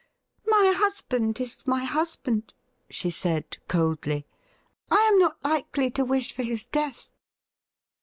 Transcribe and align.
'My 0.47 0.73
husband 0.75 1.39
is 1.39 1.67
my 1.67 1.83
husband!' 1.83 2.55
she 2.89 3.11
said 3.11 3.59
coldly.' 3.67 4.25
I 4.89 4.97
am 5.01 5.19
not 5.19 5.37
likely 5.43 5.91
to 5.91 6.03
wish 6.03 6.33
for 6.33 6.41
his 6.41 6.65
death.' 6.65 7.11